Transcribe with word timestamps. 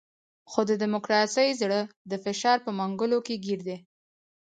خو 0.51 0.59
د 0.69 0.71
ډیموکراسۍ 0.81 1.49
زړه 1.61 1.79
د 2.11 2.13
فساد 2.23 2.57
په 2.65 2.71
منګولو 2.79 3.19
کې 3.25 3.35
ګیر 3.45 3.59
دی. 3.67 3.77